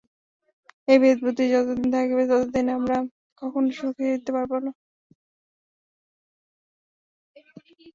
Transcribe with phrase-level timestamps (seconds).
[0.87, 2.97] এই ভেদবুদ্ধি যতদিন থাকিবে, ততদিন আমরা
[3.41, 4.71] কখনও সুখী হইতে পারি না।